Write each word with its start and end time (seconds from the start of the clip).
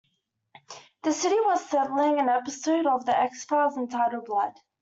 The 1.03 1.13
city 1.13 1.35
was 1.41 1.61
the 1.61 1.67
setting 1.69 1.99
of 2.13 2.17
an 2.17 2.27
episode 2.29 2.87
of 2.87 3.05
The 3.05 3.15
X-Files 3.15 3.77
entitled 3.77 4.25
"Blood". 4.25 4.53